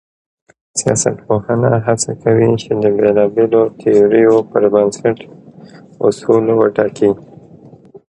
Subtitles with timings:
[0.79, 5.17] سیاستپوهنه هڅه کوي چي د بېلابېلو تیوریو پر بنسټ
[6.07, 7.11] اصول وټاکي.